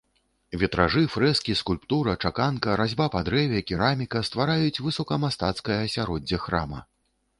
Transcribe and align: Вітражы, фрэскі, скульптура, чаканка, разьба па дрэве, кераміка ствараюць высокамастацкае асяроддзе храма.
Вітражы, 0.61 1.01
фрэскі, 1.15 1.53
скульптура, 1.59 2.15
чаканка, 2.29 2.77
разьба 2.83 3.07
па 3.17 3.21
дрэве, 3.27 3.61
кераміка 3.73 4.25
ствараюць 4.31 4.81
высокамастацкае 4.89 5.79
асяроддзе 5.87 6.45
храма. 6.49 6.81